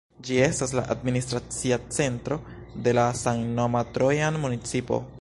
Ĝi 0.27 0.37
estas 0.43 0.71
la 0.77 0.83
administracia 0.93 1.79
centro 1.97 2.39
de 2.87 2.97
la 3.01 3.07
samnoma 3.23 3.89
Trojan 3.99 4.43
Municipo. 4.47 5.05